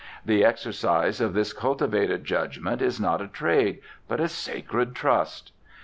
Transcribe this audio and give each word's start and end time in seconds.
The 0.25 0.43
exercise 0.43 1.21
of 1.21 1.35
his 1.35 1.53
cultivated 1.53 2.25
judgment 2.25 2.81
is 2.81 2.99
not 2.99 3.21
a 3.21 3.27
trade, 3.27 3.81
but 4.07 4.19
a 4.19 4.27
sacred 4.29 4.95
trust. 4.95 5.51